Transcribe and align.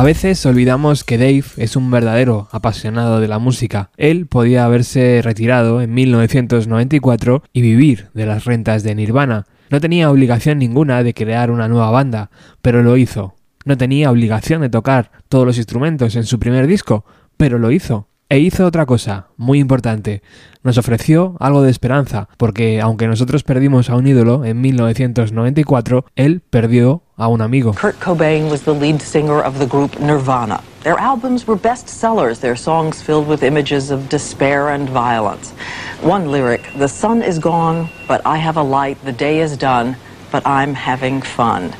A 0.00 0.02
veces 0.02 0.46
olvidamos 0.46 1.04
que 1.04 1.18
Dave 1.18 1.44
es 1.58 1.76
un 1.76 1.90
verdadero 1.90 2.48
apasionado 2.52 3.20
de 3.20 3.28
la 3.28 3.38
música. 3.38 3.90
Él 3.98 4.24
podía 4.26 4.64
haberse 4.64 5.20
retirado 5.22 5.82
en 5.82 5.92
1994 5.92 7.42
y 7.52 7.60
vivir 7.60 8.08
de 8.14 8.24
las 8.24 8.46
rentas 8.46 8.82
de 8.82 8.94
Nirvana. 8.94 9.44
No 9.68 9.78
tenía 9.78 10.10
obligación 10.10 10.58
ninguna 10.58 11.02
de 11.02 11.12
crear 11.12 11.50
una 11.50 11.68
nueva 11.68 11.90
banda, 11.90 12.30
pero 12.62 12.82
lo 12.82 12.96
hizo. 12.96 13.34
No 13.66 13.76
tenía 13.76 14.10
obligación 14.10 14.62
de 14.62 14.70
tocar 14.70 15.10
todos 15.28 15.44
los 15.44 15.58
instrumentos 15.58 16.16
en 16.16 16.24
su 16.24 16.38
primer 16.38 16.66
disco, 16.66 17.04
pero 17.36 17.58
lo 17.58 17.70
hizo. 17.70 18.08
E 18.32 18.38
hizo 18.38 18.64
otra 18.64 18.86
cosa, 18.86 19.26
muy 19.36 19.58
importante. 19.58 20.22
Nos 20.62 20.78
ofreció 20.78 21.34
algo 21.40 21.62
de 21.62 21.70
esperanza, 21.72 22.28
porque 22.36 22.80
aunque 22.80 23.08
nosotros 23.08 23.42
perdimos 23.42 23.90
a 23.90 23.96
un 23.96 24.06
ídolo 24.06 24.44
en 24.44 24.60
1994, 24.60 26.04
él 26.14 26.40
perdió 26.48 27.02
a 27.16 27.26
un 27.26 27.42
amigo. 27.42 27.74
Kurt 27.74 27.98
Cobain 27.98 28.48
was 28.48 28.60
the 28.62 28.72
lead 28.72 29.00
singer 29.00 29.44
of 29.44 29.58
the 29.58 29.66
group 29.66 29.98
Nirvana. 29.98 30.60
Their 30.84 30.96
albums 30.96 31.44
were 31.44 31.60
bestsellers, 31.60 32.38
their 32.38 32.56
songs 32.56 33.02
filled 33.02 33.28
with 33.28 33.42
images 33.42 33.90
of 33.90 34.08
despair 34.08 34.68
and 34.68 34.88
violence. 34.88 35.52
One 36.00 36.30
lyric, 36.30 36.62
The 36.78 36.86
sun 36.86 37.22
is 37.22 37.40
gone, 37.40 37.88
but 38.06 38.20
I 38.24 38.36
have 38.36 38.56
a 38.56 38.62
light, 38.62 38.96
the 39.04 39.12
day 39.12 39.40
is 39.40 39.58
done, 39.58 39.96
but 40.30 40.42
I'm 40.46 40.74
having 40.74 41.22
fun. 41.22 41.70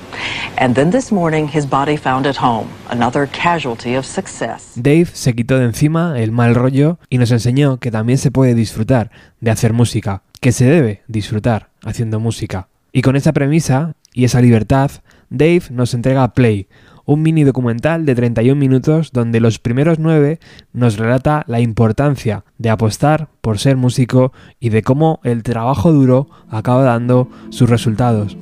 And 0.57 0.75
then 0.75 0.91
this 0.91 1.11
morning 1.11 1.49
his 1.49 1.67
body 1.67 1.97
found 1.97 2.27
at 2.27 2.37
home, 2.37 2.69
another 2.91 3.27
casualty 3.27 3.97
of 3.97 4.05
success. 4.05 4.73
Dave 4.77 5.07
se 5.13 5.35
quitó 5.35 5.59
de 5.59 5.65
encima 5.65 6.19
el 6.19 6.33
mal 6.33 6.55
rollo 6.55 6.99
y 7.09 7.19
nos 7.19 7.31
enseñó 7.31 7.79
que 7.79 7.91
también 7.91 8.19
se 8.19 8.31
puede 8.31 8.55
disfrutar 8.55 9.11
de 9.41 9.51
hacer 9.51 9.73
música, 9.73 10.23
que 10.41 10.53
se 10.53 10.67
debe 10.67 11.03
disfrutar 11.09 11.71
haciendo 11.85 12.21
música. 12.21 12.69
Y 12.93 13.03
con 13.03 13.17
esa 13.17 13.33
premisa 13.33 13.95
y 14.13 14.25
esa 14.25 14.41
libertad, 14.41 14.91
Dave 15.31 15.63
nos 15.71 15.95
entrega 15.95 16.35
Play, 16.35 16.69
un 17.11 17.23
mini 17.23 17.43
documental 17.43 18.07
de 18.07 18.15
31 18.15 18.55
minutos 18.55 19.11
donde 19.11 19.41
los 19.41 19.59
primeros 19.59 19.99
nueve 19.99 20.39
nos 20.73 20.97
relata 20.97 21.43
la 21.49 21.59
importancia 21.59 22.45
de 22.59 22.71
apostar 22.71 23.29
por 23.41 23.59
ser 23.59 23.77
músico 23.77 24.33
y 24.61 24.69
de 24.69 24.85
cómo 24.85 25.19
el 25.25 25.43
trabajo 25.43 25.91
duro 25.93 26.29
acaba 26.49 26.85
dando 26.85 27.29
sus 27.49 27.69
resultados. 27.69 28.37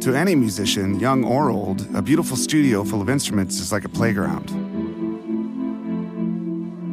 To 0.00 0.14
any 0.14 0.36
musician, 0.36 1.00
young 1.00 1.24
or 1.24 1.48
old, 1.48 1.86
a 1.94 2.02
beautiful 2.02 2.36
studio 2.36 2.84
full 2.84 3.00
of 3.00 3.08
instruments 3.08 3.58
is 3.58 3.72
like 3.72 3.86
a 3.86 3.88
playground. 3.88 4.50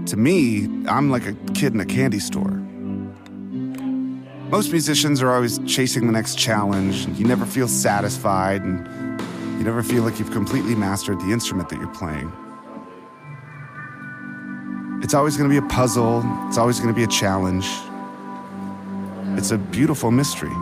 To 0.06 0.16
me, 0.16 0.70
I'm 0.88 1.12
like 1.12 1.28
a 1.28 1.34
kid 1.54 1.74
in 1.74 1.82
a 1.82 1.86
candy 1.86 2.22
store. 2.22 2.62
Most 4.50 4.72
musicians 4.72 5.22
are 5.22 5.34
always 5.34 5.60
chasing 5.66 6.08
the 6.08 6.14
next 6.14 6.38
challenge. 6.38 7.08
You 7.18 7.26
never 7.26 7.46
feel 7.46 7.68
satisfied, 7.68 8.62
and 8.62 9.11
you 9.62 9.66
never 9.66 9.84
feel 9.84 10.02
like 10.02 10.18
you've 10.18 10.32
completely 10.32 10.74
mastered 10.74 11.20
the 11.20 11.32
instrument 11.32 11.70
that 11.70 11.78
you're 11.78 11.94
playing. 11.94 12.32
It's 15.04 15.14
always 15.14 15.38
going 15.38 15.48
to 15.48 15.54
be 15.54 15.64
a 15.64 15.70
puzzle, 15.70 16.24
it's 16.48 16.58
always 16.58 16.80
going 16.80 16.92
to 16.92 16.98
be 16.98 17.04
a 17.04 17.08
challenge. 17.08 17.68
It's 19.38 19.52
a 19.52 19.60
beautiful 19.60 20.10
mystery. 20.10 20.56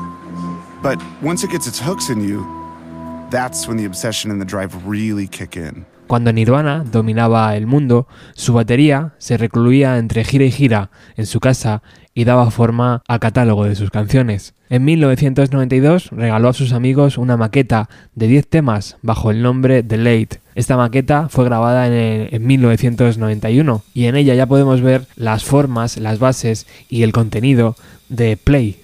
But 0.84 1.02
once 1.22 1.46
it 1.46 1.50
gets 1.50 1.66
its 1.66 1.80
hooks 1.80 2.10
in 2.10 2.20
you, 2.20 2.44
that's 3.30 3.70
when 3.70 3.78
the 3.78 3.86
obsession 3.86 4.32
and 4.32 4.42
the 4.42 4.46
drive 4.46 4.86
really 4.86 5.28
kick 5.28 5.56
in. 5.56 5.86
Cuando 6.08 6.34
Nirvana 6.34 6.84
dominaba 6.84 7.56
el 7.56 7.68
mundo, 7.68 8.06
su 8.34 8.52
batería 8.54 9.14
se 9.18 9.38
recluía 9.38 9.98
entre 9.98 10.26
gira 10.26 10.44
y 10.44 10.52
gira 10.52 10.90
en 11.16 11.26
su 11.26 11.40
casa 11.40 11.84
y 12.20 12.26
daba 12.26 12.52
forma 12.52 13.02
al 13.08 13.22
catálogo 13.22 13.64
de 13.64 13.78
sus 13.78 13.92
canciones. 13.92 14.54
En 14.70 14.84
1992 14.84 16.10
regaló 16.12 16.50
a 16.50 16.54
sus 16.54 16.74
amigos 16.74 17.18
una 17.18 17.38
maqueta 17.38 17.88
de 18.14 18.28
10 18.28 18.46
temas 18.46 18.98
bajo 19.02 19.32
el 19.32 19.42
nombre 19.42 19.84
The 19.84 19.96
Late. 19.96 20.42
Esta 20.54 20.76
maqueta 20.76 21.30
fue 21.30 21.46
grabada 21.46 21.88
en, 21.88 22.28
en 22.30 22.46
1991 22.46 23.84
y 23.94 24.06
en 24.08 24.18
ella 24.18 24.36
ya 24.36 24.48
podemos 24.48 24.82
ver 24.82 25.06
las 25.16 25.46
formas, 25.46 25.96
las 25.96 26.20
bases 26.20 26.68
y 26.90 27.04
el 27.04 27.14
contenido 27.14 27.78
de 28.10 28.36
Play. 28.36 28.76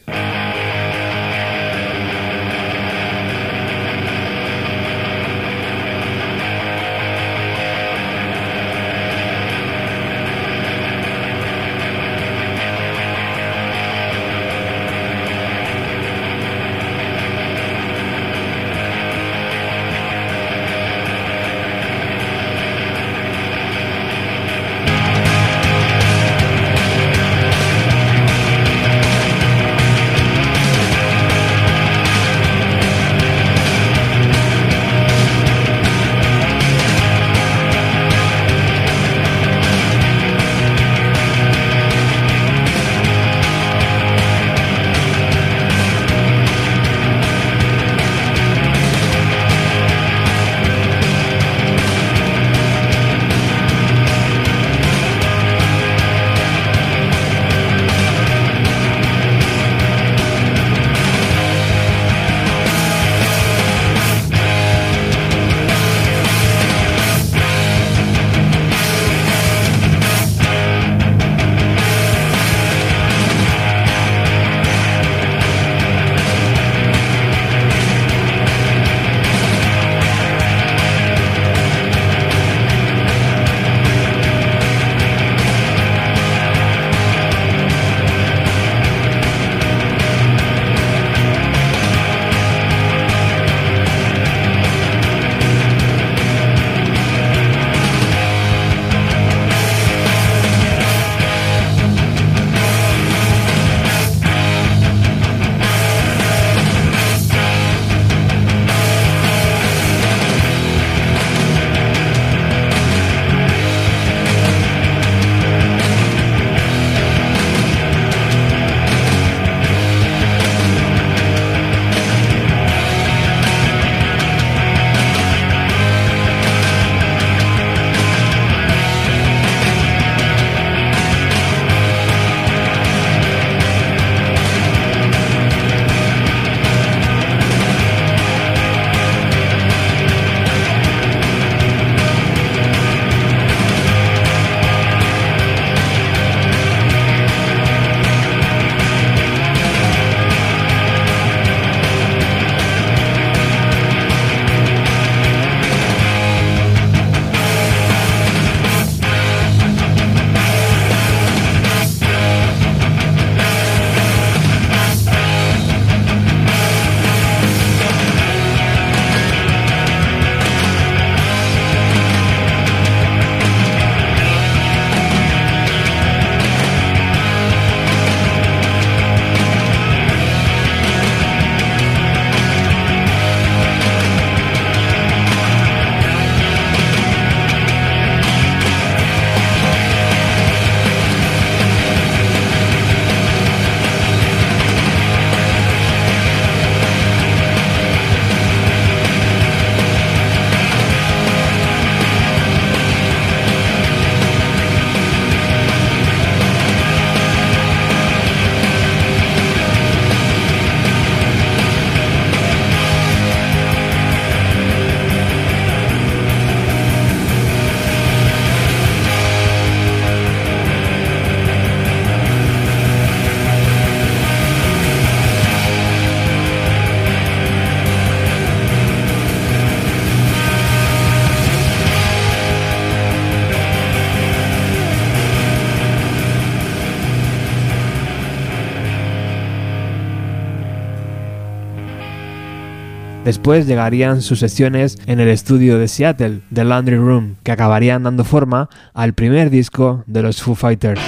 Después 243.26 243.66
llegarían 243.66 244.22
sus 244.22 244.38
sesiones 244.38 245.00
en 245.08 245.20
el 245.20 245.30
estudio 245.30 245.80
de 245.80 245.88
Seattle, 245.88 246.42
The 246.54 246.64
Laundry 246.64 246.98
Room, 246.98 247.38
que 247.42 247.52
acabarían 247.52 248.04
dando 248.04 248.24
forma 248.24 248.70
al 248.94 249.14
primer 249.14 249.50
disco 249.50 250.04
de 250.06 250.22
los 250.22 250.44
Foo 250.44 250.54
Fighters. 250.54 251.02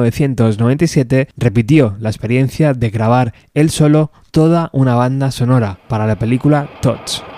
1997, 0.00 1.28
repitió 1.36 1.96
la 2.00 2.10
experiencia 2.10 2.74
de 2.74 2.90
grabar 2.90 3.34
él 3.54 3.70
solo 3.70 4.10
toda 4.30 4.70
una 4.72 4.94
banda 4.94 5.30
sonora 5.30 5.78
para 5.88 6.06
la 6.06 6.18
película 6.18 6.68
Touch. 6.80 7.35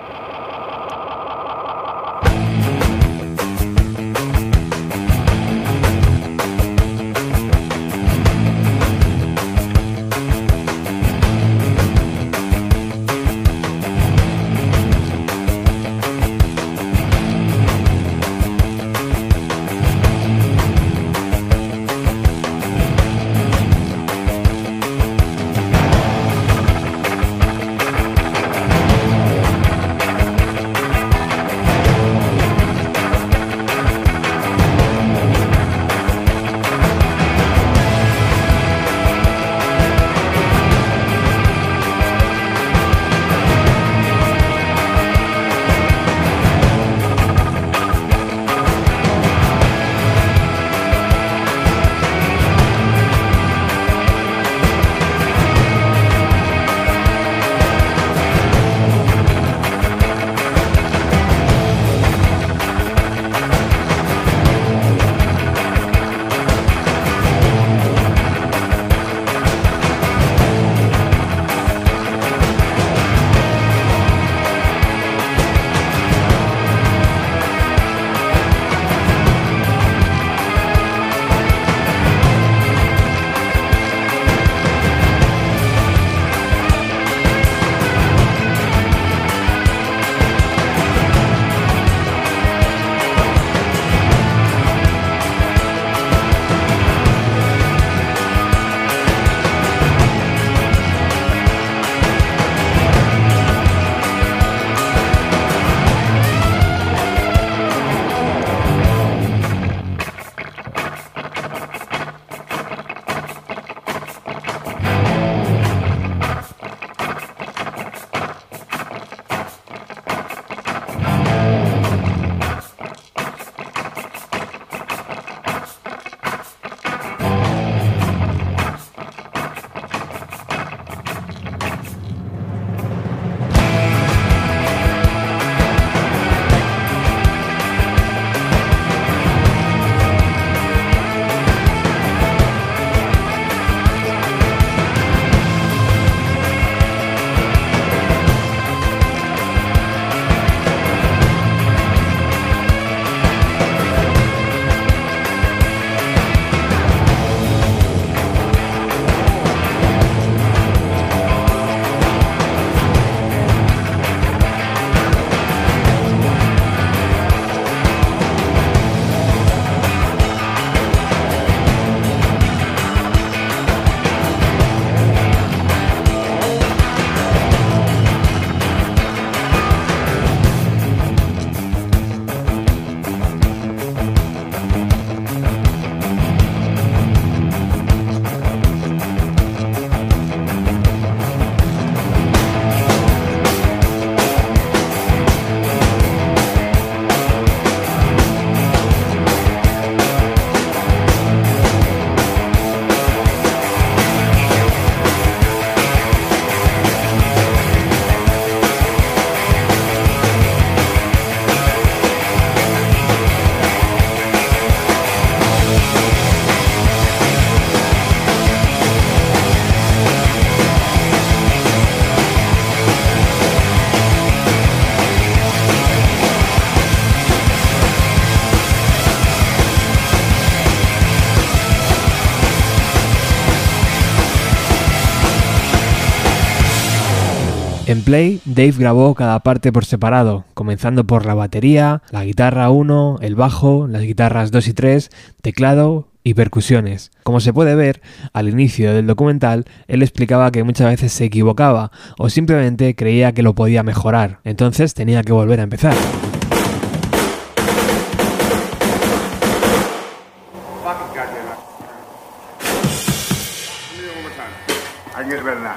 En 237.88 238.02
Play, 238.02 238.42
Dave 238.44 238.74
grabó 238.76 239.14
cada 239.14 239.40
parte 239.40 239.72
por 239.72 239.86
separado, 239.86 240.44
comenzando 240.52 241.06
por 241.06 241.24
la 241.24 241.32
batería, 241.32 242.02
la 242.10 242.22
guitarra 242.22 242.68
1, 242.68 243.20
el 243.22 243.34
bajo, 243.34 243.86
las 243.88 244.02
guitarras 244.02 244.50
2 244.50 244.68
y 244.68 244.74
3, 244.74 245.10
teclado 245.40 246.08
y 246.22 246.34
percusiones. 246.34 247.10
Como 247.22 247.40
se 247.40 247.54
puede 247.54 247.74
ver, 247.74 248.02
al 248.34 248.50
inicio 248.50 248.92
del 248.92 249.06
documental, 249.06 249.64
él 249.86 250.02
explicaba 250.02 250.52
que 250.52 250.64
muchas 250.64 250.88
veces 250.88 251.14
se 251.14 251.24
equivocaba 251.24 251.90
o 252.18 252.28
simplemente 252.28 252.94
creía 252.94 253.32
que 253.32 253.42
lo 253.42 253.54
podía 253.54 253.82
mejorar, 253.82 254.40
entonces 254.44 254.92
tenía 254.92 255.22
que 255.22 255.32
volver 255.32 255.60
a 255.60 255.62
empezar. 255.62 255.94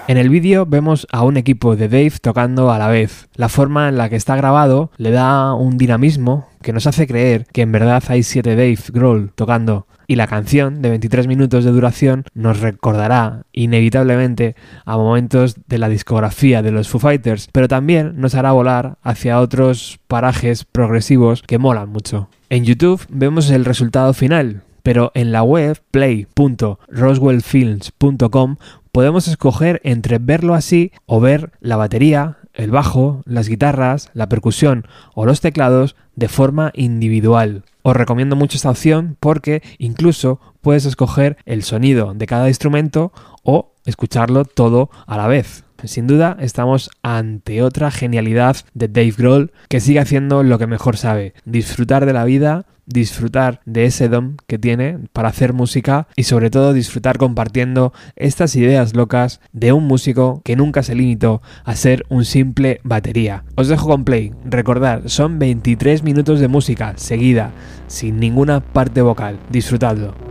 En 0.07 0.17
el 0.17 0.29
vídeo 0.29 0.65
vemos 0.65 1.05
a 1.11 1.23
un 1.23 1.37
equipo 1.37 1.75
de 1.75 1.87
Dave 1.87 2.13
tocando 2.21 2.71
a 2.71 2.79
la 2.79 2.87
vez. 2.87 3.29
La 3.35 3.49
forma 3.49 3.87
en 3.87 3.97
la 3.97 4.09
que 4.09 4.15
está 4.15 4.35
grabado 4.35 4.89
le 4.97 5.11
da 5.11 5.53
un 5.53 5.77
dinamismo 5.77 6.47
que 6.61 6.73
nos 6.73 6.87
hace 6.87 7.05
creer 7.07 7.45
que 7.53 7.61
en 7.61 7.71
verdad 7.71 8.03
hay 8.07 8.23
siete 8.23 8.55
Dave 8.55 8.79
Grohl 8.91 9.31
tocando. 9.35 9.85
Y 10.07 10.15
la 10.15 10.25
canción, 10.27 10.81
de 10.81 10.89
23 10.89 11.27
minutos 11.27 11.63
de 11.63 11.71
duración, 11.71 12.25
nos 12.33 12.59
recordará 12.59 13.43
inevitablemente 13.53 14.55
a 14.83 14.97
momentos 14.97 15.55
de 15.67 15.77
la 15.77 15.87
discografía 15.87 16.61
de 16.61 16.71
los 16.71 16.89
Foo 16.89 16.99
Fighters, 16.99 17.47
pero 17.53 17.69
también 17.69 18.19
nos 18.19 18.35
hará 18.35 18.51
volar 18.51 18.97
hacia 19.03 19.39
otros 19.39 19.99
parajes 20.09 20.65
progresivos 20.65 21.43
que 21.43 21.59
molan 21.59 21.87
mucho. 21.89 22.27
En 22.49 22.65
YouTube 22.65 23.05
vemos 23.07 23.49
el 23.51 23.63
resultado 23.63 24.13
final, 24.13 24.63
pero 24.83 25.11
en 25.13 25.31
la 25.31 25.43
web 25.43 25.79
play.roswellfilms.com 25.91 28.57
podemos 28.91 29.27
escoger 29.27 29.81
entre 29.83 30.17
verlo 30.17 30.53
así 30.53 30.91
o 31.05 31.19
ver 31.19 31.51
la 31.59 31.77
batería, 31.77 32.37
el 32.53 32.71
bajo, 32.71 33.21
las 33.25 33.47
guitarras, 33.47 34.09
la 34.13 34.27
percusión 34.27 34.85
o 35.13 35.25
los 35.25 35.41
teclados 35.41 35.95
de 36.15 36.27
forma 36.27 36.71
individual. 36.75 37.63
Os 37.83 37.95
recomiendo 37.95 38.35
mucho 38.35 38.57
esta 38.57 38.69
opción 38.69 39.17
porque 39.19 39.63
incluso 39.77 40.39
puedes 40.61 40.85
escoger 40.85 41.37
el 41.45 41.63
sonido 41.63 42.13
de 42.13 42.27
cada 42.27 42.47
instrumento 42.47 43.11
o 43.43 43.73
escucharlo 43.85 44.45
todo 44.45 44.89
a 45.07 45.17
la 45.17 45.27
vez. 45.27 45.63
Sin 45.83 46.07
duda 46.07 46.37
estamos 46.39 46.89
ante 47.01 47.63
otra 47.63 47.91
genialidad 47.91 48.57
de 48.73 48.87
Dave 48.87 49.13
Grohl 49.17 49.51
que 49.69 49.79
sigue 49.79 49.99
haciendo 49.99 50.43
lo 50.43 50.59
que 50.59 50.67
mejor 50.67 50.97
sabe, 50.97 51.33
disfrutar 51.45 52.05
de 52.05 52.13
la 52.13 52.25
vida, 52.25 52.65
disfrutar 52.85 53.61
de 53.65 53.85
ese 53.85 54.09
don 54.09 54.37
que 54.47 54.57
tiene 54.57 54.99
para 55.13 55.29
hacer 55.29 55.53
música 55.53 56.07
y 56.15 56.23
sobre 56.23 56.49
todo 56.49 56.73
disfrutar 56.73 57.17
compartiendo 57.17 57.93
estas 58.15 58.55
ideas 58.55 58.95
locas 58.95 59.39
de 59.53 59.71
un 59.71 59.85
músico 59.85 60.41
que 60.43 60.55
nunca 60.55 60.83
se 60.83 60.95
limitó 60.95 61.41
a 61.63 61.75
ser 61.75 62.05
un 62.09 62.25
simple 62.25 62.79
batería. 62.83 63.43
Os 63.55 63.67
dejo 63.67 63.87
con 63.87 64.03
play, 64.03 64.33
recordad, 64.45 65.03
son 65.05 65.39
23 65.39 66.03
minutos 66.03 66.39
de 66.39 66.47
música 66.47 66.93
seguida, 66.97 67.51
sin 67.87 68.19
ninguna 68.19 68.59
parte 68.59 69.01
vocal, 69.01 69.39
disfrutadlo. 69.49 70.30